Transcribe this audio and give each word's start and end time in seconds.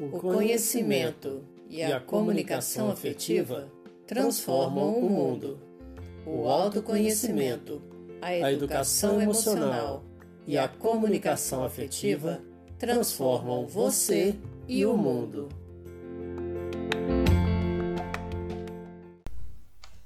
O 0.00 0.10
conhecimento 0.10 1.42
e 1.68 1.82
a 1.82 1.98
comunicação 1.98 2.88
afetiva 2.88 3.66
transformam 4.06 4.96
o 4.96 5.10
mundo. 5.10 5.58
O 6.24 6.46
autoconhecimento, 6.46 7.82
a 8.22 8.52
educação 8.52 9.20
emocional 9.20 10.04
e 10.46 10.56
a 10.56 10.68
comunicação 10.68 11.64
afetiva 11.64 12.40
transformam 12.78 13.66
você 13.66 14.36
e 14.68 14.86
o 14.86 14.96
mundo. 14.96 15.48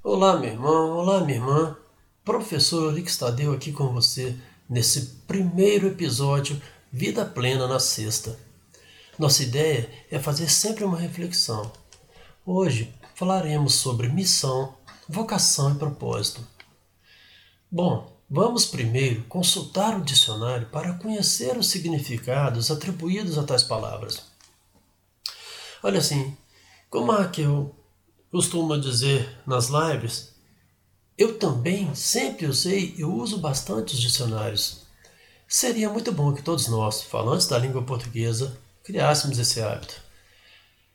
Olá, 0.03 0.39
meu 0.39 0.53
irmão, 0.53 0.97
olá, 0.97 1.21
minha 1.23 1.37
irmã. 1.37 1.77
Professor 2.25 2.89
Olix 2.89 3.19
Tadeu 3.19 3.53
aqui 3.53 3.73
com 3.73 3.93
você 3.93 4.35
nesse 4.71 5.17
primeiro 5.29 5.89
episódio 5.89 6.59
Vida 6.91 7.27
Plena 7.27 7.69
na 7.69 7.79
Sexta. 7.79 8.52
Nossa 9.19 9.43
ideia 9.43 9.91
é 10.11 10.19
fazer 10.19 10.49
sempre 10.49 10.85
uma 10.85 10.99
reflexão. 10.99 11.71
Hoje 12.47 12.95
falaremos 13.15 13.75
sobre 13.75 14.09
missão, 14.09 14.75
vocação 15.07 15.73
e 15.75 15.79
propósito. 15.79 16.47
Bom, 17.71 18.11
vamos 18.29 18.65
primeiro 18.65 19.23
consultar 19.25 19.99
o 19.99 20.05
dicionário 20.05 20.67
para 20.69 20.95
conhecer 20.95 21.59
os 21.59 21.69
significados 21.69 22.71
atribuídos 22.71 23.37
a 23.37 23.43
tais 23.43 23.63
palavras. 23.63 24.23
Olha 25.83 25.99
assim, 25.99 26.35
como 26.89 27.13
a 27.13 27.23
Raquel 27.23 27.75
costuma 28.31 28.79
dizer 28.79 29.41
nas 29.47 29.69
lives, 29.69 30.33
eu 31.19 31.39
também 31.39 31.95
sempre 31.95 32.47
usei 32.47 32.95
e 32.97 33.05
uso 33.05 33.39
bastante 33.39 33.95
os 33.95 34.01
dicionários. 34.01 34.87
Seria 35.47 35.91
muito 35.91 36.11
bom 36.11 36.33
que 36.33 36.43
todos 36.43 36.67
nós, 36.69 37.03
falantes 37.03 37.47
da 37.47 37.59
língua 37.59 37.83
portuguesa, 37.83 38.59
criássemos 38.83 39.39
esse 39.39 39.61
hábito. 39.61 40.01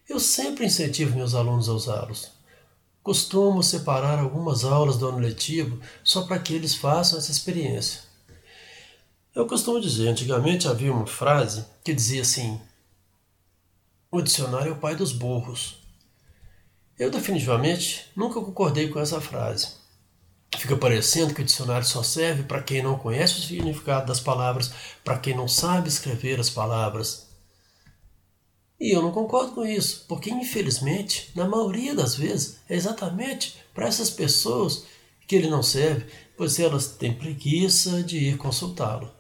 Eu 0.08 0.20
sempre 0.20 0.66
incentivo 0.66 1.18
meus 1.18 1.34
alunos 1.34 1.68
a 1.68 1.74
usá-los. 1.74 2.32
Costumo 3.04 3.64
separar 3.64 4.20
algumas 4.20 4.64
aulas 4.64 4.98
do 4.98 5.08
ano 5.08 5.20
letivo 5.20 5.80
só 6.04 6.24
para 6.24 6.40
que 6.40 6.54
eles 6.54 6.76
façam 6.76 7.18
essa 7.18 7.32
experiência. 7.32 8.02
Eu 9.34 9.46
costumo 9.46 9.80
dizer, 9.80 10.08
antigamente 10.08 10.68
havia 10.68 10.92
uma 10.92 11.06
frase 11.06 11.66
que 11.84 11.94
dizia 11.94 12.22
assim: 12.24 12.60
O 14.10 14.22
dicionário 14.22 14.70
é 14.70 14.74
o 14.74 14.80
pai 14.80 14.96
dos 14.96 15.12
burros. 15.12 15.78
Eu 16.98 17.12
definitivamente 17.12 18.10
nunca 18.16 18.42
concordei 18.42 18.90
com 18.90 19.00
essa 19.00 19.22
frase. 19.22 19.68
Fica 20.58 20.76
parecendo 20.76 21.36
que 21.36 21.42
o 21.42 21.46
dicionário 21.46 21.86
só 21.86 22.02
serve 22.02 22.44
para 22.44 22.64
quem 22.64 22.82
não 22.82 22.98
conhece 22.98 23.40
o 23.40 23.44
significado 23.44 24.08
das 24.08 24.20
palavras, 24.20 24.72
para 25.04 25.20
quem 25.20 25.36
não 25.36 25.48
sabe 25.48 25.88
escrever 25.88 26.40
as 26.40 26.50
palavras. 26.50 27.27
E 28.80 28.96
eu 28.96 29.02
não 29.02 29.12
concordo 29.12 29.54
com 29.54 29.66
isso, 29.66 30.06
porque 30.08 30.30
infelizmente, 30.30 31.32
na 31.36 31.48
maioria 31.48 31.96
das 31.96 32.16
vezes, 32.16 32.60
é 32.70 32.76
exatamente 32.76 33.58
para 33.74 33.88
essas 33.88 34.10
pessoas 34.10 34.86
que 35.28 35.36
ele 35.36 35.50
não 35.50 35.64
serve, 35.64 36.06
pois 36.38 36.60
elas 36.60 36.88
têm 36.88 37.14
preguiça 37.14 38.04
de 38.04 38.18
ir 38.18 38.38
consultá-lo. 38.38 39.12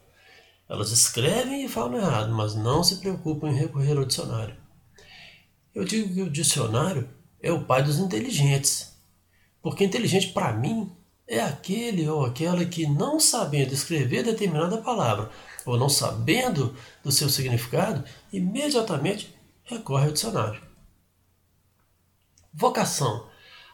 Elas 0.69 0.91
escrevem 0.91 1.65
e 1.65 1.69
falam 1.69 1.97
errado, 1.97 2.33
mas 2.33 2.53
não 2.53 2.83
se 2.83 2.97
preocupam 2.97 3.49
em 3.49 3.55
recorrer 3.55 3.97
ao 3.97 4.05
dicionário. 4.05 4.55
Eu 5.73 5.83
digo 5.83 6.13
que 6.13 6.21
o 6.21 6.29
dicionário 6.29 7.09
é 7.41 7.51
o 7.51 7.63
pai 7.63 7.83
dos 7.83 7.97
inteligentes, 7.97 8.93
porque 9.61 9.83
inteligente 9.83 10.29
para 10.29 10.53
mim 10.53 10.91
é 11.27 11.41
aquele 11.41 12.07
ou 12.07 12.25
aquela 12.25 12.63
que, 12.65 12.87
não 12.87 13.19
sabendo 13.19 13.73
escrever 13.73 14.23
determinada 14.23 14.77
palavra 14.77 15.29
ou 15.65 15.77
não 15.77 15.89
sabendo 15.89 16.75
do 17.03 17.11
seu 17.11 17.29
significado, 17.29 18.03
imediatamente 18.31 19.36
recorre 19.67 20.07
ao 20.07 20.13
dicionário. 20.13 20.61
Vocação 22.53 23.27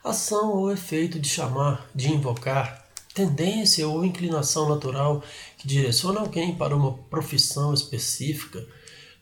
ação 0.03 0.51
ou 0.51 0.71
efeito 0.71 1.17
de 1.17 1.29
chamar, 1.29 1.89
de 1.95 2.11
invocar, 2.11 2.85
tendência 3.13 3.87
ou 3.87 4.03
inclinação 4.03 4.67
natural 4.67 5.23
que 5.57 5.65
direciona 5.65 6.19
alguém 6.19 6.55
para 6.55 6.75
uma 6.75 6.91
profissão 6.93 7.73
específica, 7.73 8.67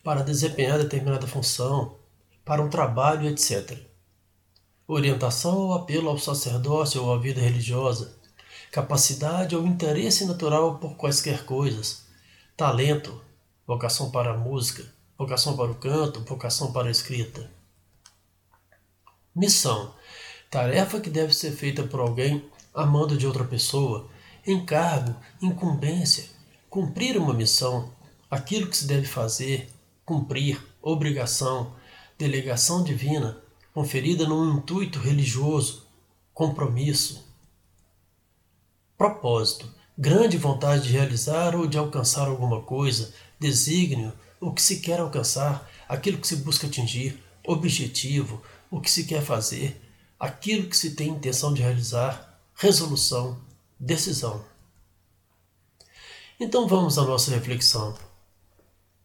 para 0.03 0.23
desempenhar 0.23 0.79
determinada 0.79 1.27
função, 1.27 1.99
para 2.43 2.63
um 2.63 2.69
trabalho, 2.69 3.29
etc. 3.29 3.77
Orientação 4.87 5.55
ou 5.55 5.73
apelo 5.73 6.09
ao 6.09 6.17
sacerdócio 6.17 7.03
ou 7.03 7.13
à 7.13 7.19
vida 7.19 7.39
religiosa, 7.39 8.17
capacidade 8.71 9.55
ou 9.55 9.67
interesse 9.67 10.25
natural 10.25 10.79
por 10.79 10.95
quaisquer 10.95 11.45
coisas, 11.45 12.07
talento, 12.57 13.21
vocação 13.67 14.09
para 14.09 14.31
a 14.31 14.37
música, 14.37 14.83
vocação 15.21 15.55
para 15.55 15.69
o 15.69 15.75
canto, 15.75 16.21
vocação 16.21 16.71
para 16.73 16.87
a 16.87 16.91
escrita. 16.91 17.47
Missão 19.35 19.93
tarefa 20.49 20.99
que 20.99 21.11
deve 21.11 21.31
ser 21.31 21.51
feita 21.51 21.83
por 21.83 21.99
alguém 21.99 22.43
a 22.73 22.85
mando 22.87 23.15
de 23.15 23.27
outra 23.27 23.45
pessoa, 23.45 24.09
encargo, 24.45 25.15
incumbência, 25.39 26.25
cumprir 26.69 27.17
uma 27.17 27.35
missão, 27.35 27.93
aquilo 28.29 28.67
que 28.67 28.75
se 28.75 28.87
deve 28.87 29.05
fazer, 29.05 29.69
cumprir, 30.03 30.59
obrigação, 30.81 31.73
delegação 32.17 32.83
divina, 32.83 33.37
conferida 33.73 34.27
num 34.27 34.57
intuito 34.57 34.97
religioso, 34.97 35.85
compromisso. 36.33 37.23
Propósito, 38.97 39.71
grande 39.95 40.35
vontade 40.35 40.83
de 40.83 40.93
realizar 40.93 41.55
ou 41.55 41.67
de 41.67 41.77
alcançar 41.77 42.27
alguma 42.27 42.61
coisa, 42.61 43.13
desígnio, 43.39 44.11
o 44.41 44.51
que 44.51 44.61
se 44.61 44.79
quer 44.79 44.99
alcançar, 44.99 45.69
aquilo 45.87 46.17
que 46.17 46.27
se 46.27 46.37
busca 46.37 46.65
atingir, 46.65 47.23
objetivo, 47.45 48.41
o 48.71 48.81
que 48.81 48.89
se 48.89 49.03
quer 49.03 49.21
fazer, 49.21 49.79
aquilo 50.19 50.67
que 50.67 50.75
se 50.75 50.95
tem 50.95 51.09
intenção 51.09 51.53
de 51.53 51.61
realizar, 51.61 52.41
resolução, 52.55 53.39
decisão. 53.79 54.43
Então 56.39 56.67
vamos 56.67 56.97
à 56.97 57.03
nossa 57.03 57.29
reflexão. 57.29 57.95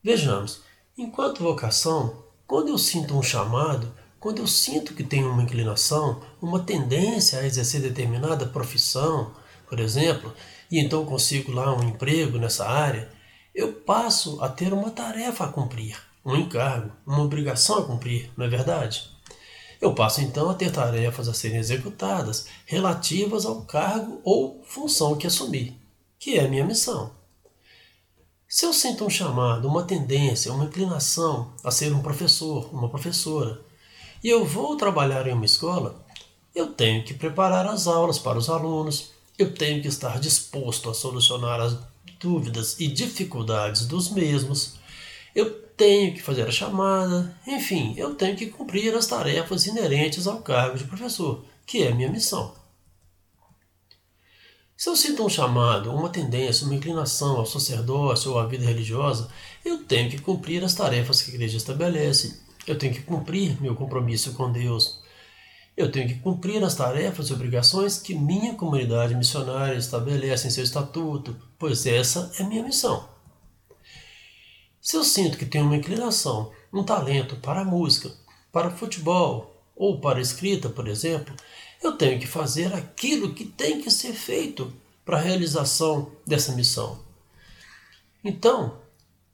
Vejamos, 0.02 0.62
enquanto 0.96 1.42
vocação, 1.42 2.24
quando 2.46 2.68
eu 2.68 2.78
sinto 2.78 3.16
um 3.16 3.22
chamado, 3.22 3.92
quando 4.18 4.38
eu 4.38 4.46
sinto 4.46 4.94
que 4.94 5.04
tenho 5.04 5.30
uma 5.30 5.42
inclinação, 5.42 6.22
uma 6.40 6.60
tendência 6.60 7.40
a 7.40 7.46
exercer 7.46 7.82
determinada 7.82 8.46
profissão, 8.46 9.34
por 9.68 9.80
exemplo, 9.80 10.32
e 10.70 10.80
então 10.80 11.04
consigo 11.04 11.52
lá 11.52 11.76
um 11.76 11.82
emprego 11.82 12.38
nessa 12.38 12.66
área, 12.66 13.10
eu 13.56 13.72
passo 13.72 14.38
a 14.42 14.50
ter 14.50 14.74
uma 14.74 14.90
tarefa 14.90 15.44
a 15.44 15.48
cumprir, 15.48 15.98
um 16.22 16.36
encargo, 16.36 16.92
uma 17.06 17.22
obrigação 17.22 17.78
a 17.78 17.84
cumprir, 17.86 18.30
não 18.36 18.44
é 18.44 18.48
verdade? 18.48 19.10
Eu 19.80 19.94
passo 19.94 20.20
então 20.20 20.50
a 20.50 20.54
ter 20.54 20.70
tarefas 20.70 21.26
a 21.26 21.32
serem 21.32 21.58
executadas 21.58 22.48
relativas 22.66 23.46
ao 23.46 23.62
cargo 23.62 24.20
ou 24.22 24.62
função 24.62 25.16
que 25.16 25.26
assumi, 25.26 25.80
que 26.18 26.36
é 26.36 26.44
a 26.44 26.48
minha 26.48 26.66
missão. 26.66 27.10
Se 28.46 28.66
eu 28.66 28.74
sinto 28.74 29.06
um 29.06 29.10
chamado, 29.10 29.66
uma 29.66 29.84
tendência, 29.84 30.52
uma 30.52 30.66
inclinação 30.66 31.54
a 31.64 31.70
ser 31.70 31.94
um 31.94 32.02
professor, 32.02 32.68
uma 32.74 32.90
professora, 32.90 33.62
e 34.22 34.28
eu 34.28 34.44
vou 34.44 34.76
trabalhar 34.76 35.26
em 35.26 35.32
uma 35.32 35.46
escola, 35.46 36.04
eu 36.54 36.74
tenho 36.74 37.04
que 37.04 37.14
preparar 37.14 37.66
as 37.66 37.86
aulas 37.86 38.18
para 38.18 38.38
os 38.38 38.50
alunos, 38.50 39.12
eu 39.38 39.54
tenho 39.54 39.80
que 39.80 39.88
estar 39.88 40.20
disposto 40.20 40.90
a 40.90 40.94
solucionar 40.94 41.60
as 41.60 41.78
dúvidas 42.20 42.78
e 42.80 42.88
dificuldades 42.88 43.86
dos 43.86 44.10
mesmos, 44.10 44.74
eu 45.34 45.50
tenho 45.76 46.14
que 46.14 46.22
fazer 46.22 46.46
a 46.48 46.50
chamada, 46.50 47.38
enfim, 47.46 47.94
eu 47.96 48.14
tenho 48.14 48.36
que 48.36 48.46
cumprir 48.46 48.94
as 48.94 49.06
tarefas 49.06 49.66
inerentes 49.66 50.26
ao 50.26 50.40
cargo 50.40 50.78
de 50.78 50.84
professor, 50.84 51.44
que 51.66 51.82
é 51.82 51.92
minha 51.92 52.10
missão. 52.10 52.54
Se 54.76 54.90
eu 54.90 54.96
sinto 54.96 55.24
um 55.24 55.28
chamado, 55.28 55.90
uma 55.90 56.10
tendência, 56.10 56.66
uma 56.66 56.74
inclinação 56.74 57.36
ao 57.36 57.46
sacerdócio 57.46 58.32
ou 58.32 58.38
à 58.38 58.46
vida 58.46 58.64
religiosa, 58.64 59.30
eu 59.64 59.84
tenho 59.84 60.10
que 60.10 60.20
cumprir 60.20 60.62
as 60.62 60.74
tarefas 60.74 61.22
que 61.22 61.30
a 61.30 61.34
igreja 61.34 61.56
estabelece, 61.56 62.40
eu 62.66 62.76
tenho 62.78 62.92
que 62.92 63.02
cumprir 63.02 63.60
meu 63.60 63.74
compromisso 63.74 64.34
com 64.34 64.52
Deus, 64.52 65.00
eu 65.76 65.92
tenho 65.92 66.08
que 66.08 66.14
cumprir 66.20 66.64
as 66.64 66.74
tarefas 66.74 67.28
e 67.28 67.34
obrigações 67.34 67.98
que 67.98 68.14
minha 68.14 68.54
comunidade 68.54 69.14
missionária 69.14 69.76
estabelece 69.76 70.48
em 70.48 70.50
seu 70.50 70.64
estatuto, 70.64 71.36
pois 71.58 71.84
essa 71.84 72.32
é 72.38 72.42
minha 72.44 72.62
missão. 72.62 73.06
Se 74.80 74.96
eu 74.96 75.04
sinto 75.04 75.36
que 75.36 75.44
tenho 75.44 75.66
uma 75.66 75.76
inclinação, 75.76 76.50
um 76.72 76.82
talento 76.82 77.36
para 77.36 77.60
a 77.60 77.64
música, 77.64 78.10
para 78.50 78.68
o 78.68 78.76
futebol 78.76 79.62
ou 79.76 80.00
para 80.00 80.18
a 80.18 80.22
escrita, 80.22 80.70
por 80.70 80.88
exemplo, 80.88 81.34
eu 81.82 81.92
tenho 81.92 82.18
que 82.18 82.26
fazer 82.26 82.72
aquilo 82.72 83.34
que 83.34 83.44
tem 83.44 83.82
que 83.82 83.90
ser 83.90 84.14
feito 84.14 84.72
para 85.04 85.18
a 85.18 85.20
realização 85.20 86.10
dessa 86.26 86.52
missão. 86.52 86.98
Então, 88.24 88.78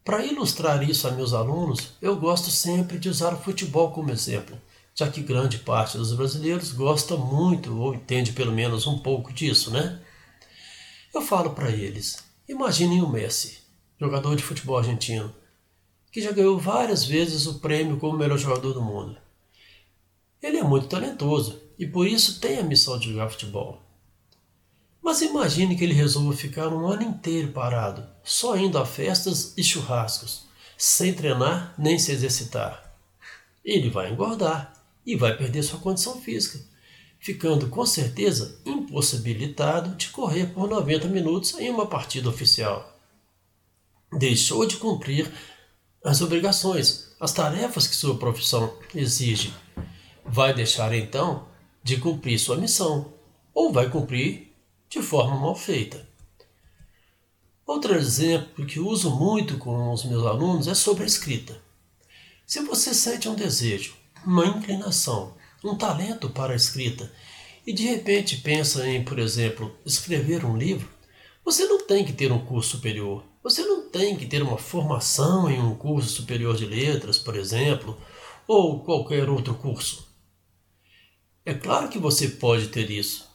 para 0.04 0.24
ilustrar 0.26 0.82
isso 0.82 1.06
a 1.06 1.12
meus 1.12 1.32
alunos, 1.32 1.92
eu 2.02 2.16
gosto 2.16 2.50
sempre 2.50 2.98
de 2.98 3.08
usar 3.08 3.32
o 3.32 3.40
futebol 3.40 3.92
como 3.92 4.10
exemplo 4.10 4.58
já 4.94 5.10
que 5.10 5.22
grande 5.22 5.58
parte 5.58 5.96
dos 5.96 6.12
brasileiros 6.12 6.72
gosta 6.72 7.16
muito 7.16 7.78
ou 7.78 7.94
entende 7.94 8.32
pelo 8.32 8.52
menos 8.52 8.86
um 8.86 8.98
pouco 8.98 9.32
disso, 9.32 9.70
né? 9.70 10.00
Eu 11.14 11.22
falo 11.22 11.50
para 11.50 11.70
eles: 11.70 12.22
imaginem 12.48 13.02
o 13.02 13.08
Messi, 13.08 13.58
jogador 13.98 14.36
de 14.36 14.42
futebol 14.42 14.78
argentino, 14.78 15.34
que 16.10 16.20
já 16.20 16.32
ganhou 16.32 16.58
várias 16.58 17.04
vezes 17.04 17.46
o 17.46 17.58
prêmio 17.58 17.98
como 17.98 18.18
melhor 18.18 18.38
jogador 18.38 18.72
do 18.72 18.82
mundo. 18.82 19.16
Ele 20.42 20.58
é 20.58 20.62
muito 20.62 20.88
talentoso 20.88 21.60
e 21.78 21.86
por 21.86 22.06
isso 22.06 22.40
tem 22.40 22.58
a 22.58 22.62
missão 22.62 22.98
de 22.98 23.10
jogar 23.10 23.30
futebol. 23.30 23.80
Mas 25.02 25.20
imagine 25.20 25.76
que 25.76 25.82
ele 25.82 25.94
resolva 25.94 26.36
ficar 26.36 26.68
um 26.68 26.86
ano 26.86 27.02
inteiro 27.02 27.52
parado, 27.52 28.06
só 28.22 28.56
indo 28.56 28.78
a 28.78 28.86
festas 28.86 29.52
e 29.56 29.64
churrascos, 29.64 30.46
sem 30.76 31.12
treinar 31.12 31.74
nem 31.78 31.98
se 31.98 32.12
exercitar. 32.12 32.94
Ele 33.64 33.90
vai 33.90 34.12
engordar 34.12 34.81
e 35.04 35.16
vai 35.16 35.36
perder 35.36 35.62
sua 35.62 35.78
condição 35.78 36.20
física, 36.20 36.60
ficando 37.18 37.68
com 37.68 37.84
certeza 37.86 38.60
impossibilitado 38.64 39.94
de 39.96 40.10
correr 40.10 40.46
por 40.46 40.68
90 40.68 41.08
minutos 41.08 41.54
em 41.54 41.70
uma 41.70 41.86
partida 41.86 42.28
oficial. 42.28 42.98
Deixou 44.12 44.66
de 44.66 44.76
cumprir 44.76 45.30
as 46.04 46.20
obrigações, 46.20 47.12
as 47.20 47.32
tarefas 47.32 47.86
que 47.86 47.94
sua 47.94 48.18
profissão 48.18 48.76
exige. 48.94 49.54
Vai 50.24 50.52
deixar 50.52 50.92
então 50.94 51.46
de 51.82 51.96
cumprir 51.96 52.38
sua 52.38 52.56
missão, 52.56 53.12
ou 53.54 53.72
vai 53.72 53.88
cumprir 53.88 54.52
de 54.88 55.00
forma 55.00 55.36
mal 55.38 55.54
feita. 55.54 56.06
Outro 57.66 57.94
exemplo 57.94 58.66
que 58.66 58.80
uso 58.80 59.10
muito 59.10 59.56
com 59.56 59.92
os 59.92 60.04
meus 60.04 60.26
alunos 60.26 60.66
é 60.66 60.74
sobre 60.74 61.04
a 61.04 61.06
escrita. 61.06 61.60
Se 62.46 62.60
você 62.60 62.92
sente 62.92 63.28
um 63.28 63.34
desejo, 63.34 63.94
uma 64.24 64.46
inclinação, 64.46 65.34
um 65.64 65.76
talento 65.76 66.30
para 66.30 66.52
a 66.52 66.56
escrita 66.56 67.10
e 67.66 67.72
de 67.72 67.84
repente 67.84 68.38
pensa 68.38 68.86
em, 68.86 69.04
por 69.04 69.18
exemplo, 69.18 69.74
escrever 69.84 70.44
um 70.44 70.56
livro, 70.56 70.88
você 71.44 71.64
não 71.66 71.86
tem 71.86 72.04
que 72.04 72.12
ter 72.12 72.32
um 72.32 72.44
curso 72.44 72.76
superior. 72.76 73.24
Você 73.42 73.62
não 73.62 73.88
tem 73.88 74.16
que 74.16 74.26
ter 74.26 74.42
uma 74.42 74.58
formação 74.58 75.50
em 75.50 75.60
um 75.60 75.74
curso 75.74 76.08
superior 76.08 76.56
de 76.56 76.64
letras, 76.64 77.18
por 77.18 77.36
exemplo, 77.36 77.98
ou 78.46 78.80
qualquer 78.84 79.28
outro 79.28 79.54
curso. 79.54 80.08
É 81.44 81.52
claro 81.52 81.88
que 81.88 81.98
você 81.98 82.28
pode 82.28 82.68
ter 82.68 82.88
isso, 82.90 83.28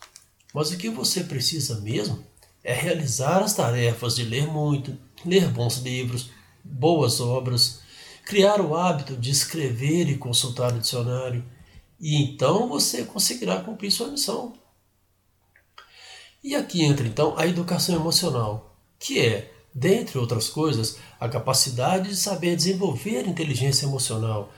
mas 0.54 0.72
o 0.72 0.78
que 0.78 0.90
você 0.90 1.26
precisa 1.26 1.82
mesmo 1.82 2.26
é 2.64 2.74
realizar 2.74 3.44
as 3.44 3.54
tarefas 3.54 4.16
de 4.16 4.24
ler 4.24 4.48
muito, 4.48 4.98
ler 5.26 5.50
bons 5.50 5.78
livros, 5.80 6.30
boas 6.64 7.20
obras, 7.20 7.82
criar 8.28 8.60
o 8.60 8.76
hábito 8.76 9.16
de 9.16 9.32
escrever 9.32 10.10
e 10.10 10.18
consultar 10.18 10.74
o 10.74 10.80
dicionário, 10.80 11.46
e 11.98 12.22
então 12.22 12.68
você 12.68 13.06
conseguirá 13.06 13.62
cumprir 13.62 13.90
sua 13.90 14.10
missão. 14.10 14.52
E 16.44 16.54
aqui 16.54 16.84
entra 16.84 17.08
então 17.08 17.38
a 17.38 17.48
educação 17.48 17.96
emocional, 17.96 18.78
que 19.00 19.18
é 19.18 19.54
dentre 19.74 20.18
outras 20.20 20.50
coisas, 20.50 20.98
a 21.18 21.30
capacidade 21.30 22.10
de 22.10 22.18
saber 22.18 22.58
desenvolver 22.58 23.26
inteligência 23.26 23.86
emocional, 23.86 24.52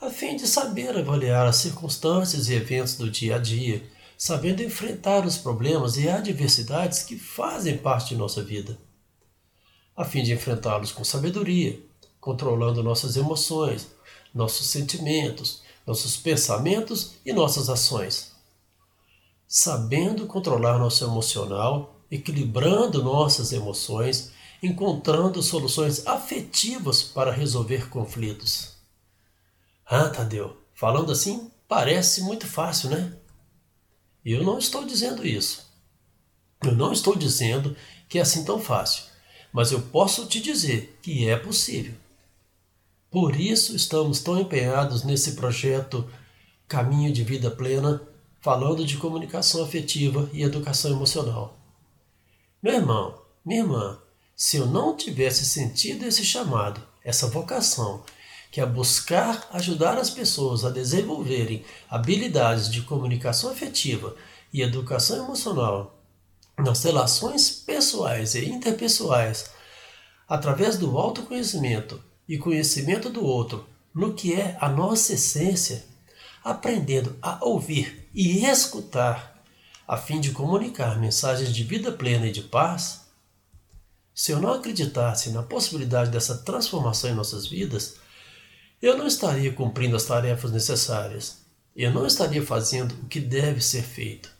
a 0.00 0.10
fim 0.10 0.34
de 0.34 0.48
saber 0.48 0.98
avaliar 0.98 1.46
as 1.46 1.56
circunstâncias 1.56 2.48
e 2.48 2.54
eventos 2.54 2.96
do 2.96 3.08
dia 3.08 3.36
a 3.36 3.38
dia, 3.38 3.88
sabendo 4.18 4.64
enfrentar 4.64 5.24
os 5.24 5.38
problemas 5.38 5.96
e 5.96 6.08
adversidades 6.08 7.04
que 7.04 7.16
fazem 7.16 7.78
parte 7.78 8.08
de 8.08 8.16
nossa 8.16 8.42
vida, 8.42 8.76
a 9.96 10.04
fim 10.04 10.24
de 10.24 10.32
enfrentá-los 10.32 10.90
com 10.90 11.04
sabedoria, 11.04 11.91
controlando 12.22 12.84
nossas 12.84 13.16
emoções, 13.16 13.88
nossos 14.32 14.68
sentimentos, 14.68 15.60
nossos 15.84 16.16
pensamentos 16.16 17.14
e 17.26 17.32
nossas 17.32 17.68
ações. 17.68 18.30
Sabendo 19.48 20.26
controlar 20.26 20.78
nosso 20.78 21.04
emocional, 21.04 21.96
equilibrando 22.08 23.02
nossas 23.02 23.52
emoções 23.52 24.30
encontrando 24.62 25.42
soluções 25.42 26.06
afetivas 26.06 27.02
para 27.02 27.32
resolver 27.32 27.88
conflitos. 27.88 28.74
Ah, 29.84 30.08
Tadeu, 30.08 30.56
falando 30.72 31.10
assim 31.10 31.50
parece 31.66 32.22
muito 32.22 32.46
fácil, 32.46 32.90
né? 32.90 33.16
Eu 34.24 34.44
não 34.44 34.58
estou 34.58 34.84
dizendo 34.84 35.26
isso. 35.26 35.66
Eu 36.62 36.76
não 36.76 36.92
estou 36.92 37.16
dizendo 37.16 37.76
que 38.08 38.18
é 38.18 38.22
assim 38.22 38.44
tão 38.44 38.60
fácil, 38.60 39.02
mas 39.52 39.72
eu 39.72 39.82
posso 39.82 40.26
te 40.26 40.40
dizer 40.40 40.96
que 41.02 41.28
é 41.28 41.36
possível. 41.36 41.94
Por 43.12 43.38
isso 43.38 43.76
estamos 43.76 44.20
tão 44.20 44.40
empenhados 44.40 45.04
nesse 45.04 45.32
projeto 45.32 46.08
Caminho 46.66 47.12
de 47.12 47.22
Vida 47.22 47.50
Plena, 47.50 48.00
falando 48.40 48.86
de 48.86 48.96
comunicação 48.96 49.62
afetiva 49.62 50.30
e 50.32 50.42
educação 50.42 50.92
emocional. 50.92 51.54
Meu 52.62 52.72
irmão, 52.72 53.20
minha 53.44 53.60
irmã, 53.60 53.98
se 54.34 54.56
eu 54.56 54.64
não 54.64 54.96
tivesse 54.96 55.44
sentido 55.44 56.06
esse 56.06 56.24
chamado, 56.24 56.82
essa 57.04 57.26
vocação, 57.26 58.02
que 58.50 58.62
é 58.62 58.66
buscar 58.66 59.46
ajudar 59.52 59.98
as 59.98 60.08
pessoas 60.08 60.64
a 60.64 60.70
desenvolverem 60.70 61.66
habilidades 61.90 62.70
de 62.70 62.80
comunicação 62.80 63.50
afetiva 63.50 64.16
e 64.50 64.62
educação 64.62 65.22
emocional 65.22 66.02
nas 66.56 66.82
relações 66.82 67.50
pessoais 67.50 68.34
e 68.34 68.46
interpessoais, 68.46 69.50
através 70.26 70.78
do 70.78 70.96
autoconhecimento 70.96 72.02
e 72.32 72.38
conhecimento 72.38 73.10
do 73.10 73.22
outro, 73.22 73.68
no 73.94 74.14
que 74.14 74.32
é 74.32 74.56
a 74.58 74.66
nossa 74.66 75.12
essência, 75.12 75.84
aprendendo 76.42 77.14
a 77.20 77.44
ouvir 77.44 78.08
e 78.14 78.46
escutar, 78.46 79.44
a 79.86 79.98
fim 79.98 80.18
de 80.18 80.30
comunicar 80.30 80.98
mensagens 80.98 81.54
de 81.54 81.62
vida 81.62 81.92
plena 81.92 82.26
e 82.26 82.32
de 82.32 82.40
paz, 82.40 83.02
se 84.14 84.32
eu 84.32 84.40
não 84.40 84.50
acreditasse 84.50 85.28
na 85.28 85.42
possibilidade 85.42 86.10
dessa 86.10 86.38
transformação 86.38 87.10
em 87.10 87.14
nossas 87.14 87.46
vidas, 87.46 87.96
eu 88.80 88.96
não 88.96 89.06
estaria 89.06 89.52
cumprindo 89.52 89.94
as 89.94 90.06
tarefas 90.06 90.50
necessárias. 90.50 91.42
Eu 91.76 91.92
não 91.92 92.06
estaria 92.06 92.42
fazendo 92.42 92.92
o 92.92 93.08
que 93.08 93.20
deve 93.20 93.60
ser 93.60 93.82
feito. 93.82 94.30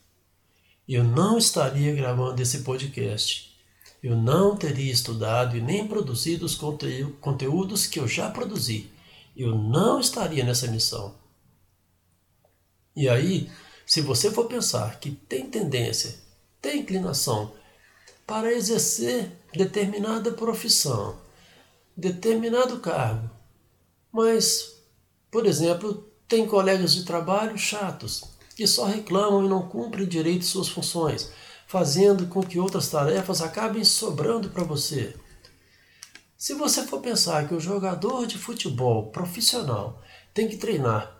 Eu 0.89 1.05
não 1.05 1.37
estaria 1.37 1.94
gravando 1.94 2.41
esse 2.41 2.61
podcast. 2.61 3.51
Eu 4.02 4.16
não 4.16 4.56
teria 4.56 4.93
estudado 4.93 5.56
e 5.56 5.60
nem 5.60 5.87
produzido 5.87 6.44
os 6.44 6.58
conteúdos 7.20 7.87
que 7.87 8.00
eu 8.00 8.08
já 8.08 8.28
produzi. 8.31 8.90
Eu 9.37 9.54
não 9.54 10.00
estaria 10.00 10.44
nessa 10.44 10.66
missão. 10.66 11.14
E 12.96 13.08
aí, 13.08 13.50
se 13.87 14.00
você 14.00 14.31
for 14.31 14.46
pensar 14.46 14.99
que 14.99 15.10
tem 15.10 15.49
tendência, 15.49 16.19
tem 16.60 16.81
inclinação 16.81 17.52
para 18.26 18.52
exercer 18.52 19.31
determinada 19.52 20.32
profissão, 20.32 21.16
determinado 21.96 22.81
cargo. 22.81 23.31
Mas, 24.10 24.77
por 25.31 25.46
exemplo, 25.46 26.06
tem 26.27 26.46
colegas 26.46 26.94
de 26.94 27.05
trabalho 27.05 27.56
chatos 27.56 28.24
que 28.56 28.67
só 28.67 28.84
reclamam 28.84 29.44
e 29.44 29.48
não 29.48 29.69
cumprem 29.69 30.06
direito 30.06 30.44
suas 30.44 30.69
funções, 30.69 31.31
fazendo 31.72 32.26
com 32.26 32.43
que 32.43 32.58
outras 32.58 32.88
tarefas 32.88 33.41
acabem 33.41 33.82
sobrando 33.82 34.50
para 34.50 34.62
você. 34.62 35.17
Se 36.36 36.52
você 36.52 36.86
for 36.86 37.00
pensar 37.00 37.48
que 37.48 37.55
o 37.55 37.60
jogador 37.60 38.26
de 38.26 38.36
futebol 38.36 39.06
profissional 39.06 39.98
tem 40.34 40.46
que 40.46 40.58
treinar 40.58 41.17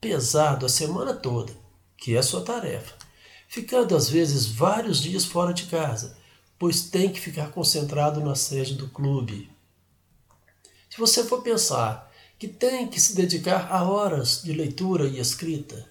pesado 0.00 0.64
a 0.64 0.68
semana 0.68 1.12
toda, 1.12 1.52
que 1.96 2.16
é 2.16 2.22
sua 2.22 2.42
tarefa, 2.42 2.94
ficando 3.48 3.96
às 3.96 4.08
vezes 4.08 4.46
vários 4.46 5.02
dias 5.02 5.24
fora 5.24 5.52
de 5.52 5.66
casa, 5.66 6.16
pois 6.56 6.82
tem 6.82 7.12
que 7.12 7.18
ficar 7.18 7.50
concentrado 7.50 8.20
na 8.20 8.36
sede 8.36 8.74
do 8.74 8.88
clube. 8.88 9.50
Se 10.88 10.98
você 11.00 11.24
for 11.24 11.42
pensar 11.42 12.12
que 12.38 12.46
tem 12.46 12.86
que 12.86 13.00
se 13.00 13.16
dedicar 13.16 13.72
a 13.72 13.82
horas 13.82 14.40
de 14.44 14.52
leitura 14.52 15.08
e 15.08 15.18
escrita, 15.18 15.84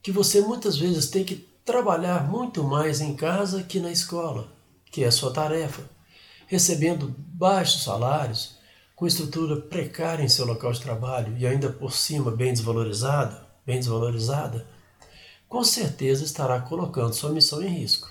que 0.00 0.12
você 0.12 0.40
muitas 0.40 0.78
vezes 0.78 1.10
tem 1.10 1.24
que 1.24 1.55
trabalhar 1.66 2.30
muito 2.30 2.62
mais 2.62 3.00
em 3.00 3.16
casa 3.16 3.64
que 3.64 3.80
na 3.80 3.90
escola, 3.90 4.46
que 4.84 5.02
é 5.02 5.08
a 5.08 5.12
sua 5.12 5.32
tarefa, 5.32 5.82
recebendo 6.46 7.12
baixos 7.18 7.82
salários, 7.82 8.54
com 8.94 9.04
estrutura 9.04 9.60
precária 9.60 10.22
em 10.22 10.28
seu 10.28 10.46
local 10.46 10.72
de 10.72 10.80
trabalho 10.80 11.36
e 11.36 11.44
ainda 11.44 11.70
por 11.70 11.92
cima 11.92 12.30
bem 12.30 12.52
desvalorizada, 12.52 13.44
bem 13.66 13.78
desvalorizada, 13.80 14.64
com 15.48 15.64
certeza 15.64 16.24
estará 16.24 16.60
colocando 16.60 17.12
sua 17.12 17.30
missão 17.30 17.60
em 17.60 17.68
risco. 17.68 18.08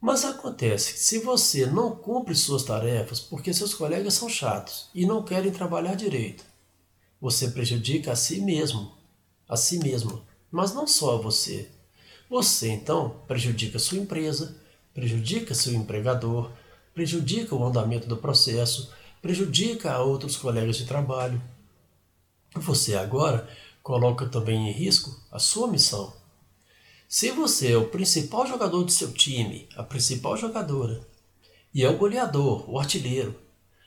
Mas 0.00 0.24
acontece 0.24 0.92
que 0.92 1.00
se 1.00 1.18
você 1.18 1.66
não 1.66 1.96
cumpre 1.96 2.34
suas 2.36 2.62
tarefas 2.62 3.18
porque 3.18 3.52
seus 3.52 3.74
colegas 3.74 4.14
são 4.14 4.28
chatos 4.28 4.88
e 4.94 5.04
não 5.04 5.24
querem 5.24 5.50
trabalhar 5.50 5.96
direito, 5.96 6.44
você 7.20 7.48
prejudica 7.48 8.12
a 8.12 8.16
si 8.16 8.40
mesmo, 8.40 8.96
a 9.48 9.56
si 9.56 9.80
mesmo, 9.80 10.24
mas 10.56 10.72
não 10.72 10.86
só 10.86 11.16
a 11.16 11.20
você. 11.20 11.68
Você 12.30 12.70
então 12.70 13.20
prejudica 13.28 13.78
sua 13.78 13.98
empresa, 13.98 14.56
prejudica 14.94 15.54
seu 15.54 15.74
empregador, 15.74 16.50
prejudica 16.94 17.54
o 17.54 17.62
andamento 17.62 18.08
do 18.08 18.16
processo, 18.16 18.90
prejudica 19.20 19.92
a 19.92 20.02
outros 20.02 20.34
colegas 20.34 20.78
de 20.78 20.86
trabalho. 20.86 21.42
Você 22.54 22.96
agora 22.96 23.46
coloca 23.82 24.24
também 24.24 24.70
em 24.70 24.72
risco 24.72 25.14
a 25.30 25.38
sua 25.38 25.68
missão. 25.68 26.16
Se 27.06 27.30
você 27.32 27.72
é 27.72 27.76
o 27.76 27.88
principal 27.88 28.46
jogador 28.46 28.82
do 28.82 28.90
seu 28.90 29.12
time, 29.12 29.68
a 29.76 29.82
principal 29.82 30.38
jogadora, 30.38 31.06
e 31.74 31.84
é 31.84 31.90
o 31.90 31.98
goleador, 31.98 32.64
o 32.70 32.78
artilheiro, 32.78 33.38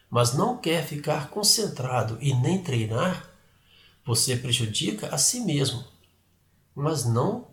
mas 0.07 0.35
não 0.35 0.55
quer 0.55 0.85
ficar 0.85 1.31
concentrado 1.31 2.19
e 2.21 2.31
nem 2.35 2.61
treinar, 2.61 3.27
você 4.05 4.35
prejudica 4.35 5.07
a 5.07 5.17
si 5.17 5.39
mesmo. 5.39 5.83
Mas 6.79 7.03
não 7.03 7.47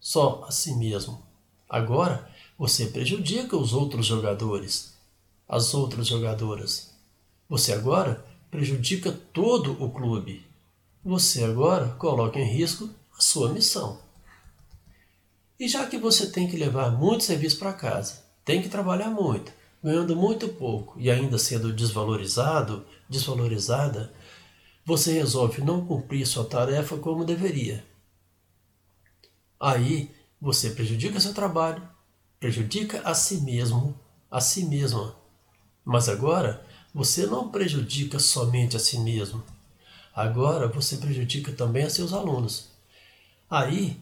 só 0.00 0.44
a 0.44 0.50
si 0.50 0.74
mesmo. 0.74 1.22
Agora 1.68 2.28
você 2.58 2.86
prejudica 2.86 3.56
os 3.56 3.72
outros 3.72 4.06
jogadores, 4.06 4.94
as 5.48 5.72
outras 5.72 6.08
jogadoras. 6.08 6.92
Você 7.48 7.72
agora 7.72 8.26
prejudica 8.50 9.12
todo 9.32 9.80
o 9.80 9.88
clube. 9.88 10.44
Você 11.04 11.44
agora 11.44 11.90
coloca 11.90 12.40
em 12.40 12.52
risco 12.52 12.90
a 13.16 13.20
sua 13.20 13.50
missão. 13.50 14.00
E 15.60 15.68
já 15.68 15.86
que 15.86 15.96
você 15.96 16.32
tem 16.32 16.48
que 16.48 16.56
levar 16.56 16.90
muito 16.90 17.22
serviço 17.22 17.60
para 17.60 17.72
casa, 17.72 18.24
tem 18.44 18.60
que 18.60 18.68
trabalhar 18.68 19.10
muito, 19.10 19.52
ganhando 19.80 20.16
muito 20.16 20.48
pouco 20.48 20.98
e 20.98 21.08
ainda 21.08 21.38
sendo 21.38 21.72
desvalorizado, 21.72 22.84
desvalorizada, 23.08 24.12
você 24.84 25.12
resolve 25.12 25.62
não 25.62 25.86
cumprir 25.86 26.26
sua 26.26 26.44
tarefa 26.44 26.96
como 26.96 27.24
deveria. 27.24 27.91
Aí 29.62 30.10
você 30.40 30.70
prejudica 30.70 31.20
seu 31.20 31.32
trabalho, 31.32 31.88
prejudica 32.40 33.00
a 33.02 33.14
si 33.14 33.36
mesmo, 33.42 33.96
a 34.28 34.40
si 34.40 34.64
mesma. 34.64 35.14
Mas 35.84 36.08
agora 36.08 36.66
você 36.92 37.26
não 37.26 37.48
prejudica 37.48 38.18
somente 38.18 38.76
a 38.76 38.80
si 38.80 38.98
mesmo. 38.98 39.40
Agora 40.12 40.66
você 40.66 40.96
prejudica 40.96 41.52
também 41.52 41.84
a 41.84 41.90
seus 41.90 42.12
alunos. 42.12 42.70
Aí 43.48 44.00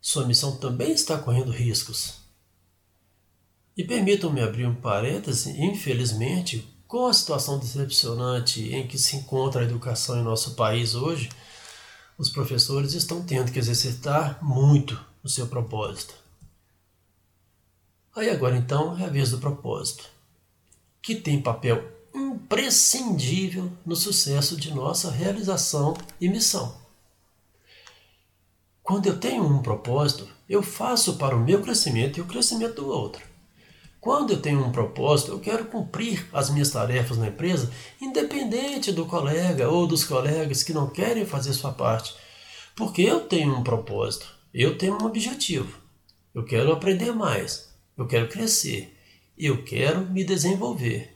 sua 0.00 0.24
missão 0.24 0.56
também 0.56 0.92
está 0.92 1.18
correndo 1.18 1.50
riscos. 1.50 2.20
E 3.76 3.82
permitam-me 3.82 4.40
abrir 4.40 4.66
um 4.66 4.74
parêntese, 4.76 5.50
infelizmente, 5.60 6.64
com 6.86 7.06
a 7.06 7.12
situação 7.12 7.58
decepcionante 7.58 8.72
em 8.72 8.86
que 8.86 8.96
se 8.96 9.16
encontra 9.16 9.62
a 9.62 9.64
educação 9.64 10.16
em 10.16 10.22
nosso 10.22 10.54
país 10.54 10.94
hoje, 10.94 11.28
os 12.18 12.30
professores 12.30 12.94
estão 12.94 13.22
tendo 13.22 13.52
que 13.52 13.58
exercitar 13.58 14.42
muito 14.42 14.98
o 15.22 15.28
seu 15.28 15.46
propósito. 15.46 16.14
Aí 18.14 18.30
agora 18.30 18.56
então 18.56 18.98
é 18.98 19.04
a 19.04 19.10
vez 19.10 19.30
do 19.30 19.38
propósito, 19.38 20.08
que 21.02 21.14
tem 21.14 21.42
papel 21.42 21.84
imprescindível 22.14 23.70
no 23.84 23.94
sucesso 23.94 24.56
de 24.56 24.72
nossa 24.72 25.10
realização 25.10 25.94
e 26.20 26.28
missão. 26.28 26.74
Quando 28.82 29.06
eu 29.06 29.18
tenho 29.18 29.44
um 29.44 29.60
propósito, 29.60 30.28
eu 30.48 30.62
faço 30.62 31.16
para 31.16 31.36
o 31.36 31.44
meu 31.44 31.60
crescimento 31.60 32.18
e 32.18 32.22
o 32.22 32.26
crescimento 32.26 32.76
do 32.76 32.88
outro. 32.88 33.22
Quando 34.06 34.34
eu 34.34 34.40
tenho 34.40 34.64
um 34.64 34.70
propósito, 34.70 35.32
eu 35.32 35.40
quero 35.40 35.64
cumprir 35.64 36.28
as 36.32 36.48
minhas 36.48 36.70
tarefas 36.70 37.18
na 37.18 37.26
empresa, 37.26 37.72
independente 38.00 38.92
do 38.92 39.04
colega 39.04 39.68
ou 39.68 39.84
dos 39.84 40.04
colegas 40.04 40.62
que 40.62 40.72
não 40.72 40.88
querem 40.88 41.26
fazer 41.26 41.52
sua 41.52 41.72
parte. 41.72 42.14
Porque 42.76 43.02
eu 43.02 43.22
tenho 43.22 43.52
um 43.52 43.64
propósito, 43.64 44.32
eu 44.54 44.78
tenho 44.78 44.94
um 44.94 45.04
objetivo. 45.04 45.76
Eu 46.32 46.44
quero 46.44 46.70
aprender 46.70 47.10
mais, 47.10 47.74
eu 47.98 48.06
quero 48.06 48.28
crescer, 48.28 48.96
eu 49.36 49.64
quero 49.64 50.02
me 50.02 50.22
desenvolver. 50.22 51.12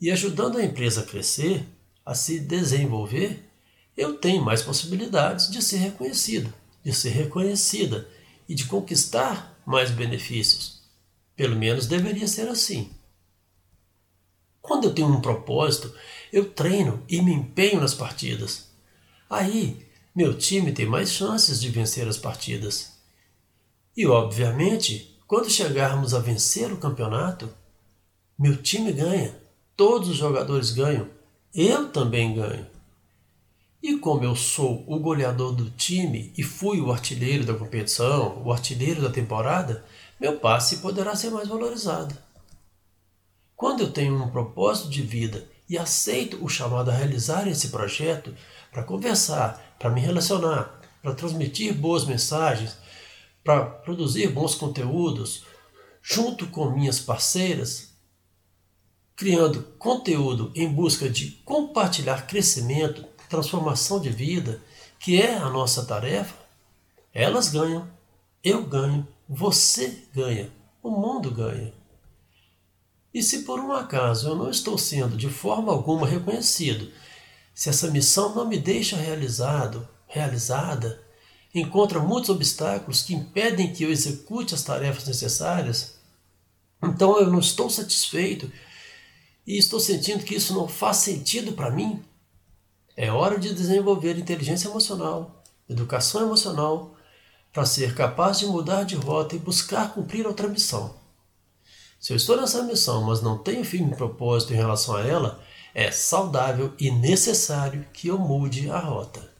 E 0.00 0.10
ajudando 0.10 0.58
a 0.58 0.64
empresa 0.64 1.02
a 1.02 1.06
crescer, 1.06 1.64
a 2.04 2.16
se 2.16 2.40
desenvolver, 2.40 3.48
eu 3.96 4.14
tenho 4.16 4.44
mais 4.44 4.60
possibilidades 4.60 5.48
de 5.48 5.62
ser 5.62 5.76
reconhecido, 5.76 6.52
de 6.84 6.92
ser 6.92 7.10
reconhecida 7.10 8.08
e 8.48 8.56
de 8.56 8.64
conquistar 8.64 9.56
mais 9.64 9.92
benefícios. 9.92 10.81
Pelo 11.36 11.56
menos 11.56 11.86
deveria 11.86 12.28
ser 12.28 12.48
assim. 12.48 12.90
Quando 14.60 14.84
eu 14.84 14.94
tenho 14.94 15.08
um 15.08 15.20
propósito, 15.20 15.92
eu 16.32 16.48
treino 16.48 17.02
e 17.08 17.20
me 17.20 17.32
empenho 17.32 17.80
nas 17.80 17.94
partidas. 17.94 18.70
Aí, 19.28 19.86
meu 20.14 20.36
time 20.36 20.72
tem 20.72 20.86
mais 20.86 21.10
chances 21.10 21.60
de 21.60 21.68
vencer 21.68 22.06
as 22.06 22.16
partidas. 22.16 22.92
E, 23.96 24.06
obviamente, 24.06 25.18
quando 25.26 25.50
chegarmos 25.50 26.14
a 26.14 26.18
vencer 26.18 26.72
o 26.72 26.76
campeonato, 26.76 27.52
meu 28.38 28.56
time 28.62 28.92
ganha, 28.92 29.36
todos 29.76 30.08
os 30.10 30.16
jogadores 30.16 30.70
ganham, 30.70 31.08
eu 31.54 31.90
também 31.90 32.34
ganho. 32.34 32.66
E 33.82 33.98
como 33.98 34.22
eu 34.22 34.36
sou 34.36 34.84
o 34.86 34.98
goleador 34.98 35.52
do 35.52 35.68
time 35.70 36.32
e 36.36 36.42
fui 36.42 36.80
o 36.80 36.92
artilheiro 36.92 37.44
da 37.44 37.54
competição, 37.54 38.40
o 38.44 38.52
artilheiro 38.52 39.02
da 39.02 39.10
temporada, 39.10 39.84
meu 40.22 40.38
passe 40.38 40.76
poderá 40.76 41.16
ser 41.16 41.30
mais 41.30 41.48
valorizado. 41.48 42.16
Quando 43.56 43.80
eu 43.80 43.92
tenho 43.92 44.14
um 44.14 44.30
propósito 44.30 44.88
de 44.88 45.02
vida 45.02 45.48
e 45.68 45.76
aceito 45.76 46.38
o 46.44 46.48
chamado 46.48 46.92
a 46.92 46.94
realizar 46.94 47.48
esse 47.48 47.70
projeto 47.70 48.32
para 48.70 48.84
conversar, 48.84 49.74
para 49.80 49.90
me 49.90 50.00
relacionar, 50.00 50.80
para 51.02 51.12
transmitir 51.12 51.74
boas 51.74 52.04
mensagens, 52.04 52.76
para 53.42 53.64
produzir 53.64 54.28
bons 54.28 54.54
conteúdos, 54.54 55.42
junto 56.00 56.46
com 56.46 56.70
minhas 56.70 57.00
parceiras, 57.00 57.92
criando 59.16 59.64
conteúdo 59.76 60.52
em 60.54 60.72
busca 60.72 61.10
de 61.10 61.32
compartilhar 61.44 62.28
crescimento, 62.28 63.04
transformação 63.28 63.98
de 63.98 64.10
vida, 64.10 64.62
que 65.00 65.20
é 65.20 65.34
a 65.34 65.50
nossa 65.50 65.84
tarefa, 65.84 66.36
elas 67.12 67.48
ganham, 67.48 67.90
eu 68.44 68.62
ganho 68.62 69.04
você 69.34 70.04
ganha, 70.14 70.52
o 70.82 70.90
mundo 70.90 71.30
ganha. 71.30 71.72
E 73.14 73.22
se 73.22 73.44
por 73.44 73.58
um 73.58 73.72
acaso 73.72 74.28
eu 74.28 74.36
não 74.36 74.50
estou 74.50 74.76
sendo 74.76 75.16
de 75.16 75.30
forma 75.30 75.72
alguma 75.72 76.06
reconhecido, 76.06 76.92
se 77.54 77.70
essa 77.70 77.90
missão 77.90 78.34
não 78.34 78.46
me 78.46 78.58
deixa 78.58 78.94
realizado, 78.94 79.88
realizada, 80.06 81.02
encontra 81.54 81.98
muitos 81.98 82.28
obstáculos 82.28 83.00
que 83.00 83.14
impedem 83.14 83.72
que 83.72 83.84
eu 83.84 83.90
execute 83.90 84.54
as 84.54 84.62
tarefas 84.62 85.06
necessárias, 85.06 85.94
então 86.82 87.18
eu 87.18 87.30
não 87.30 87.38
estou 87.38 87.70
satisfeito 87.70 88.52
e 89.46 89.56
estou 89.56 89.80
sentindo 89.80 90.24
que 90.24 90.34
isso 90.34 90.52
não 90.52 90.68
faz 90.68 90.98
sentido 90.98 91.52
para 91.54 91.70
mim, 91.70 92.04
é 92.94 93.10
hora 93.10 93.38
de 93.38 93.54
desenvolver 93.54 94.18
inteligência 94.18 94.68
emocional, 94.68 95.42
educação 95.70 96.20
emocional, 96.20 96.94
para 97.52 97.66
ser 97.66 97.94
capaz 97.94 98.38
de 98.38 98.46
mudar 98.46 98.84
de 98.84 98.96
rota 98.96 99.36
e 99.36 99.38
buscar 99.38 99.92
cumprir 99.92 100.26
outra 100.26 100.48
missão. 100.48 100.94
Se 102.00 102.12
eu 102.12 102.16
estou 102.16 102.36
nessa 102.40 102.62
missão, 102.62 103.04
mas 103.04 103.20
não 103.20 103.38
tenho 103.38 103.64
firme 103.64 103.94
propósito 103.94 104.52
em 104.52 104.56
relação 104.56 104.96
a 104.96 105.06
ela, 105.06 105.40
é 105.74 105.90
saudável 105.90 106.72
e 106.78 106.90
necessário 106.90 107.86
que 107.92 108.08
eu 108.08 108.18
mude 108.18 108.70
a 108.70 108.78
rota. 108.78 109.30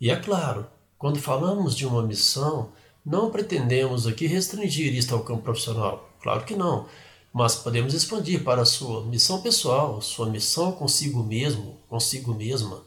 E 0.00 0.10
é 0.10 0.16
claro, 0.16 0.66
quando 0.98 1.18
falamos 1.18 1.76
de 1.76 1.86
uma 1.86 2.02
missão, 2.02 2.72
não 3.04 3.30
pretendemos 3.30 4.06
aqui 4.06 4.26
restringir 4.26 4.94
isto 4.94 5.14
ao 5.14 5.22
campo 5.22 5.42
profissional. 5.42 6.10
Claro 6.22 6.44
que 6.44 6.56
não. 6.56 6.88
Mas 7.32 7.54
podemos 7.54 7.94
expandir 7.94 8.42
para 8.42 8.62
a 8.62 8.66
sua 8.66 9.04
missão 9.04 9.40
pessoal, 9.40 10.02
sua 10.02 10.28
missão 10.28 10.72
consigo 10.72 11.22
mesmo, 11.22 11.78
consigo 11.88 12.34
mesma, 12.34 12.82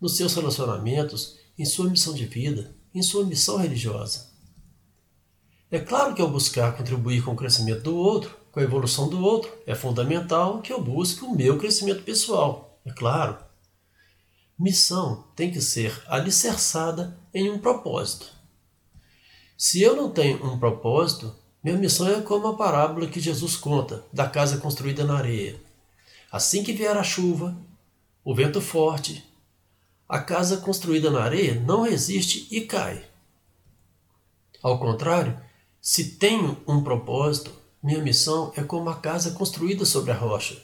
nos 0.00 0.16
seus 0.16 0.34
relacionamentos, 0.34 1.36
em 1.58 1.64
sua 1.64 1.88
missão 1.88 2.12
de 2.12 2.26
vida, 2.26 2.74
em 2.94 3.02
sua 3.02 3.24
missão 3.24 3.56
religiosa. 3.56 4.30
É 5.70 5.78
claro 5.78 6.14
que 6.14 6.22
ao 6.22 6.30
buscar 6.30 6.76
contribuir 6.76 7.22
com 7.22 7.32
o 7.32 7.36
crescimento 7.36 7.82
do 7.82 7.96
outro, 7.96 8.36
com 8.50 8.58
a 8.58 8.62
evolução 8.62 9.08
do 9.08 9.22
outro, 9.22 9.52
é 9.66 9.74
fundamental 9.74 10.60
que 10.60 10.72
eu 10.72 10.82
busque 10.82 11.24
o 11.24 11.34
meu 11.34 11.58
crescimento 11.58 12.02
pessoal, 12.02 12.80
é 12.84 12.90
claro. 12.90 13.38
Missão 14.58 15.24
tem 15.36 15.50
que 15.50 15.60
ser 15.60 16.02
alicerçada 16.06 17.18
em 17.32 17.48
um 17.48 17.58
propósito. 17.58 18.26
Se 19.56 19.80
eu 19.80 19.94
não 19.94 20.10
tenho 20.10 20.44
um 20.44 20.58
propósito, 20.58 21.34
minha 21.62 21.76
missão 21.76 22.08
é 22.08 22.20
como 22.20 22.48
a 22.48 22.56
parábola 22.56 23.06
que 23.06 23.20
Jesus 23.20 23.56
conta 23.56 24.04
da 24.12 24.28
casa 24.28 24.58
construída 24.58 25.04
na 25.04 25.18
areia. 25.18 25.60
Assim 26.32 26.64
que 26.64 26.72
vier 26.72 26.96
a 26.96 27.02
chuva, 27.02 27.56
o 28.24 28.34
vento 28.34 28.60
forte, 28.60 29.24
a 30.10 30.18
casa 30.18 30.56
construída 30.56 31.08
na 31.08 31.22
areia 31.22 31.54
não 31.54 31.82
resiste 31.82 32.48
e 32.50 32.62
cai. 32.62 33.04
Ao 34.60 34.76
contrário, 34.76 35.38
se 35.80 36.16
tenho 36.16 36.56
um 36.66 36.82
propósito, 36.82 37.52
minha 37.80 38.02
missão 38.02 38.52
é 38.56 38.62
como 38.64 38.90
a 38.90 38.96
casa 38.96 39.30
construída 39.30 39.84
sobre 39.84 40.10
a 40.10 40.16
rocha. 40.16 40.60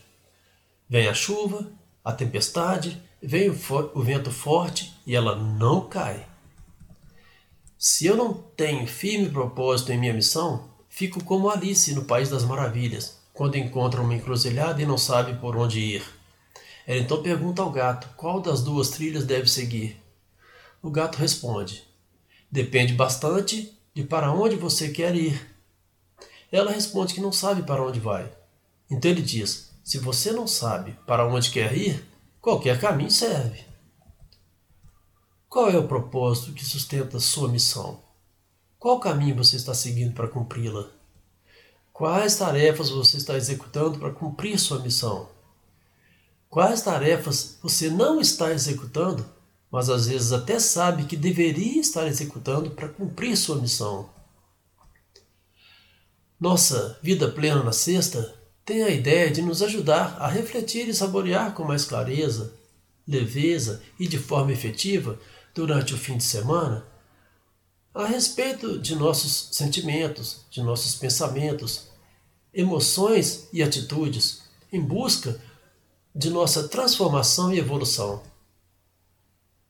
Vem 0.88 1.06
a 1.06 1.14
chuva, 1.14 1.70
a 2.04 2.12
tempestade, 2.12 3.00
vem 3.22 3.48
o, 3.48 3.56
o 3.94 4.02
vento 4.02 4.32
forte 4.32 4.92
e 5.06 5.14
ela 5.14 5.36
não 5.36 5.88
cai. 5.88 6.26
Se 7.78 8.04
eu 8.04 8.16
não 8.16 8.34
tenho 8.34 8.84
firme 8.88 9.30
propósito 9.30 9.92
em 9.92 9.98
minha 9.98 10.12
missão, 10.12 10.68
fico 10.88 11.22
como 11.22 11.48
Alice 11.48 11.94
no 11.94 12.04
País 12.04 12.28
das 12.28 12.44
Maravilhas, 12.44 13.18
quando 13.32 13.56
encontra 13.56 14.02
uma 14.02 14.14
encruzilhada 14.14 14.82
e 14.82 14.86
não 14.86 14.98
sabe 14.98 15.38
por 15.38 15.56
onde 15.56 15.78
ir. 15.78 16.15
Ela 16.86 17.00
então 17.00 17.22
pergunta 17.22 17.60
ao 17.62 17.70
gato 17.70 18.08
qual 18.16 18.40
das 18.40 18.62
duas 18.62 18.90
trilhas 18.90 19.24
deve 19.24 19.48
seguir. 19.48 20.00
O 20.80 20.90
gato 20.90 21.16
responde: 21.16 21.82
Depende 22.50 22.92
bastante 22.92 23.76
de 23.92 24.04
para 24.04 24.32
onde 24.32 24.54
você 24.54 24.90
quer 24.90 25.14
ir. 25.16 25.56
Ela 26.52 26.70
responde 26.70 27.12
que 27.12 27.20
não 27.20 27.32
sabe 27.32 27.62
para 27.64 27.84
onde 27.84 27.98
vai. 27.98 28.32
Então 28.88 29.10
ele 29.10 29.22
diz: 29.22 29.72
se 29.82 29.98
você 29.98 30.30
não 30.30 30.46
sabe 30.46 30.96
para 31.06 31.26
onde 31.26 31.50
quer 31.50 31.76
ir, 31.76 32.04
qualquer 32.40 32.80
caminho 32.80 33.10
serve. 33.10 33.64
Qual 35.48 35.68
é 35.70 35.78
o 35.78 35.88
propósito 35.88 36.52
que 36.52 36.64
sustenta 36.64 37.18
sua 37.18 37.48
missão? 37.48 38.00
Qual 38.78 39.00
caminho 39.00 39.34
você 39.34 39.56
está 39.56 39.74
seguindo 39.74 40.12
para 40.12 40.28
cumpri-la? 40.28 40.88
Quais 41.92 42.36
tarefas 42.36 42.90
você 42.90 43.16
está 43.16 43.34
executando 43.36 43.98
para 43.98 44.12
cumprir 44.12 44.58
sua 44.58 44.78
missão? 44.78 45.28
Quais 46.48 46.82
tarefas 46.82 47.58
você 47.62 47.90
não 47.90 48.20
está 48.20 48.52
executando, 48.52 49.26
mas 49.70 49.90
às 49.90 50.06
vezes 50.06 50.32
até 50.32 50.58
sabe 50.58 51.04
que 51.04 51.16
deveria 51.16 51.80
estar 51.80 52.06
executando 52.06 52.70
para 52.70 52.88
cumprir 52.88 53.36
sua 53.36 53.56
missão? 53.56 54.08
Nossa 56.38 56.98
vida 57.02 57.30
plena 57.30 57.62
na 57.62 57.72
sexta 57.72 58.34
tem 58.64 58.82
a 58.82 58.90
ideia 58.90 59.30
de 59.30 59.42
nos 59.42 59.62
ajudar 59.62 60.16
a 60.18 60.28
refletir 60.28 60.88
e 60.88 60.94
saborear 60.94 61.54
com 61.54 61.64
mais 61.64 61.84
clareza, 61.84 62.52
leveza 63.06 63.82
e 63.98 64.06
de 64.08 64.18
forma 64.18 64.52
efetiva 64.52 65.18
durante 65.54 65.94
o 65.94 65.98
fim 65.98 66.16
de 66.16 66.24
semana 66.24 66.86
a 67.96 68.04
respeito 68.04 68.78
de 68.78 68.94
nossos 68.94 69.48
sentimentos, 69.52 70.44
de 70.50 70.62
nossos 70.62 70.96
pensamentos, 70.96 71.88
emoções 72.52 73.48
e 73.54 73.62
atitudes 73.62 74.42
em 74.70 74.82
busca 74.82 75.40
de 76.16 76.30
nossa 76.30 76.66
transformação 76.66 77.52
e 77.52 77.58
evolução. 77.58 78.22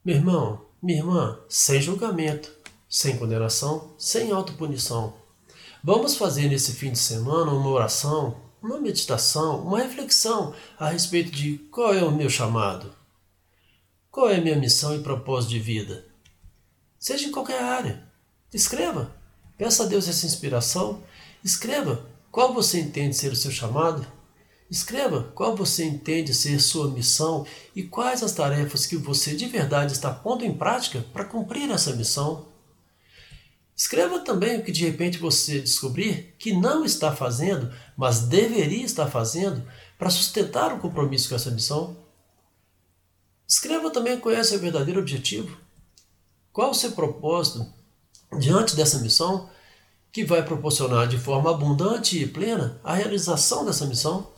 Meu 0.04 0.14
irmão, 0.14 0.64
minha 0.80 1.00
irmã, 1.00 1.40
sem 1.48 1.82
julgamento, 1.82 2.52
sem 2.88 3.18
condenação, 3.18 3.92
sem 3.98 4.30
autopunição. 4.30 5.14
Vamos 5.82 6.14
fazer 6.14 6.48
nesse 6.48 6.72
fim 6.74 6.92
de 6.92 7.00
semana 7.00 7.50
uma 7.50 7.68
oração, 7.68 8.36
uma 8.62 8.78
meditação, 8.78 9.60
uma 9.66 9.78
reflexão 9.78 10.54
a 10.78 10.88
respeito 10.88 11.32
de 11.32 11.58
qual 11.72 11.92
é 11.92 12.04
o 12.04 12.12
meu 12.12 12.30
chamado, 12.30 12.94
qual 14.08 14.30
é 14.30 14.36
a 14.36 14.40
minha 14.40 14.56
missão 14.56 14.94
e 14.94 15.02
propósito 15.02 15.50
de 15.50 15.58
vida. 15.58 16.06
Seja 16.96 17.26
em 17.26 17.32
qualquer 17.32 17.60
área. 17.60 18.04
Escreva. 18.54 19.10
Peça 19.58 19.82
a 19.82 19.86
Deus 19.86 20.06
essa 20.06 20.26
inspiração. 20.26 21.02
Escreva 21.42 22.06
qual 22.30 22.54
você 22.54 22.78
entende 22.78 23.16
ser 23.16 23.32
o 23.32 23.36
seu 23.36 23.50
chamado. 23.50 24.06
Escreva 24.68 25.30
qual 25.34 25.54
você 25.54 25.84
entende 25.84 26.34
ser 26.34 26.60
sua 26.60 26.90
missão 26.90 27.46
e 27.74 27.84
quais 27.84 28.22
as 28.22 28.32
tarefas 28.32 28.84
que 28.84 28.96
você 28.96 29.36
de 29.36 29.46
verdade 29.46 29.92
está 29.92 30.12
pondo 30.12 30.44
em 30.44 30.52
prática 30.52 31.04
para 31.12 31.24
cumprir 31.24 31.70
essa 31.70 31.94
missão. 31.94 32.48
Escreva 33.76 34.18
também 34.20 34.58
o 34.58 34.64
que 34.64 34.72
de 34.72 34.84
repente 34.84 35.18
você 35.18 35.60
descobrir 35.60 36.34
que 36.38 36.52
não 36.52 36.84
está 36.84 37.14
fazendo, 37.14 37.72
mas 37.96 38.20
deveria 38.20 38.84
estar 38.84 39.06
fazendo 39.06 39.62
para 39.98 40.10
sustentar 40.10 40.72
o 40.72 40.80
compromisso 40.80 41.28
com 41.28 41.36
essa 41.36 41.50
missão. 41.50 41.96
Escreva 43.46 43.90
também 43.90 44.18
qual 44.18 44.34
é 44.34 44.42
seu 44.42 44.58
verdadeiro 44.58 45.00
objetivo. 45.00 45.56
Qual 46.52 46.70
o 46.70 46.74
seu 46.74 46.92
propósito 46.92 47.72
diante 48.40 48.74
dessa 48.74 48.98
missão 48.98 49.48
que 50.10 50.24
vai 50.24 50.42
proporcionar 50.42 51.06
de 51.06 51.18
forma 51.18 51.50
abundante 51.50 52.20
e 52.20 52.26
plena 52.26 52.80
a 52.82 52.94
realização 52.94 53.64
dessa 53.64 53.86
missão? 53.86 54.34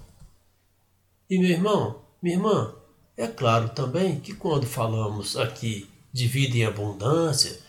E 1.28 1.38
meu 1.38 1.50
irmão, 1.50 2.00
minha 2.22 2.36
irmã, 2.36 2.74
é 3.16 3.26
claro 3.26 3.68
também 3.70 4.18
que 4.18 4.34
quando 4.34 4.66
falamos 4.66 5.36
aqui 5.36 5.88
de 6.12 6.26
vida 6.26 6.56
em 6.56 6.64
abundância, 6.64 7.60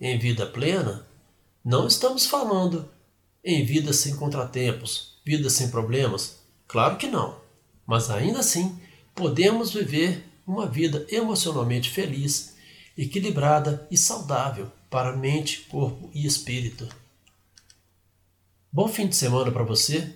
em 0.00 0.18
vida 0.18 0.46
plena, 0.46 1.06
não 1.64 1.86
estamos 1.86 2.26
falando 2.26 2.88
em 3.42 3.64
vida 3.64 3.92
sem 3.92 4.14
contratempos, 4.16 5.18
vida 5.24 5.48
sem 5.48 5.70
problemas. 5.70 6.40
Claro 6.66 6.96
que 6.96 7.06
não. 7.06 7.40
Mas 7.86 8.10
ainda 8.10 8.40
assim, 8.40 8.78
podemos 9.14 9.72
viver 9.72 10.24
uma 10.46 10.66
vida 10.66 11.06
emocionalmente 11.10 11.90
feliz, 11.90 12.56
equilibrada 12.96 13.86
e 13.90 13.96
saudável 13.96 14.70
para 14.90 15.16
mente, 15.16 15.60
corpo 15.62 16.10
e 16.12 16.26
espírito. 16.26 16.88
Bom 18.70 18.88
fim 18.88 19.06
de 19.06 19.16
semana 19.16 19.50
para 19.50 19.62
você. 19.62 20.14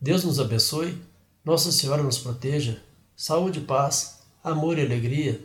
Deus 0.00 0.24
nos 0.24 0.38
abençoe. 0.38 1.00
Nossa 1.48 1.72
Senhora 1.72 2.02
nos 2.02 2.18
proteja. 2.18 2.76
Saúde 3.16 3.60
paz, 3.60 4.18
amor 4.44 4.76
e 4.76 4.82
alegria. 4.82 5.40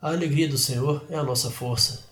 A 0.00 0.12
alegria 0.12 0.48
do 0.48 0.56
Senhor 0.56 1.04
é 1.10 1.16
a 1.16 1.24
nossa 1.24 1.50
força. 1.50 2.04